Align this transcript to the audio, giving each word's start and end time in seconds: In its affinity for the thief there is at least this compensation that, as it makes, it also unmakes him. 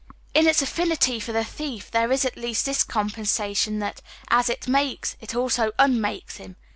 In 0.33 0.47
its 0.47 0.63
affinity 0.63 1.19
for 1.19 1.31
the 1.31 1.43
thief 1.43 1.91
there 1.91 2.11
is 2.11 2.25
at 2.25 2.35
least 2.35 2.65
this 2.65 2.83
compensation 2.83 3.77
that, 3.77 4.01
as 4.31 4.49
it 4.49 4.67
makes, 4.67 5.15
it 5.21 5.35
also 5.35 5.73
unmakes 5.77 6.37
him. 6.37 6.55